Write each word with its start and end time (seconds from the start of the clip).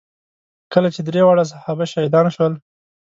کله 0.73 0.89
چې 0.95 1.01
درې 1.07 1.21
واړه 1.25 1.43
صحابه 1.51 1.85
شهیدان 1.91 2.25
شول. 2.35 2.53